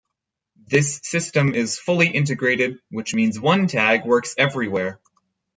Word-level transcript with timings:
This 0.65 0.99
system 1.03 1.53
is 1.53 1.77
fully 1.77 2.07
integrated, 2.09 2.79
which 2.89 3.13
means 3.13 3.39
one 3.39 3.67
tag 3.67 4.03
works 4.03 4.33
everywhere. 4.35 4.99